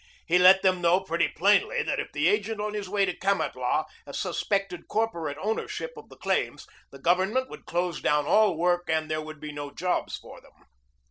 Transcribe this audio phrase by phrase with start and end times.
[0.25, 3.85] He let them know pretty plainly that if the agent on his way to Kamatlah
[4.11, 9.21] suspected corporate ownership of the claims, the Government would close down all work and there
[9.21, 10.53] would be no jobs for them.